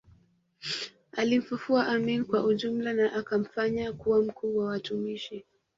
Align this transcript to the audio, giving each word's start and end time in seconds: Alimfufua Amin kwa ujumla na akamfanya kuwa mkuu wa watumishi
Alimfufua 1.13 1.87
Amin 1.87 2.25
kwa 2.25 2.43
ujumla 2.43 2.93
na 2.93 3.13
akamfanya 3.13 3.93
kuwa 3.93 4.21
mkuu 4.21 4.57
wa 4.57 4.65
watumishi 4.65 5.45